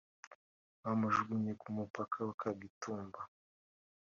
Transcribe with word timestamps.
Bamujugunye 0.83 1.51
ku 1.61 1.67
mupaka 1.77 2.15
wa 2.27 2.33
Kagitumba 2.41 3.19